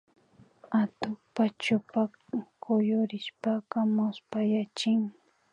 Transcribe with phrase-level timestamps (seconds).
[0.81, 2.01] Atukpa chupa
[2.63, 5.01] kuyurishpaka muspayachin